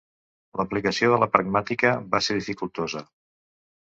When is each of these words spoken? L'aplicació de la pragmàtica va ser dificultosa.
L'aplicació 0.59 1.09
de 1.11 1.19
la 1.23 1.27
pragmàtica 1.35 1.91
va 2.15 2.21
ser 2.29 2.39
dificultosa. 2.39 3.03